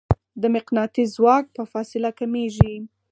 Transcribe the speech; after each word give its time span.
د 0.41 0.43
مقناطیس 0.55 1.07
ځواک 1.17 1.45
په 1.55 1.63
فاصلې 1.71 2.11
کمېږي. 2.19 2.73